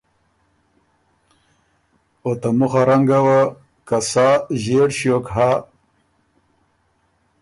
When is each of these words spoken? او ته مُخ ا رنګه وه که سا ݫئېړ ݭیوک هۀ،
او 2.23 2.31
ته 2.41 2.49
مُخ 2.57 2.73
ا 2.81 2.83
رنګه 2.89 3.19
وه 3.25 3.41
که 3.87 3.97
سا 4.11 4.27
ݫئېړ 4.61 4.89
ݭیوک 4.97 5.25
هۀ، 5.35 5.49